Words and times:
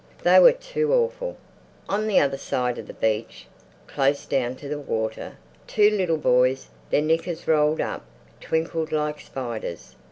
They 0.23 0.39
were 0.39 0.51
too 0.53 0.91
awful. 0.95 1.37
On 1.87 2.07
the 2.07 2.19
other 2.19 2.35
side 2.39 2.79
of 2.79 2.87
the 2.87 2.93
beach, 2.95 3.45
close 3.85 4.25
down 4.25 4.55
to 4.55 4.67
the 4.67 4.79
water, 4.79 5.33
two 5.67 5.91
little 5.91 6.17
boys, 6.17 6.69
their 6.89 7.03
knickers 7.03 7.47
rolled 7.47 7.81
up, 7.81 8.03
twinkled 8.39 8.91
like 8.91 9.19
spiders. 9.21 9.95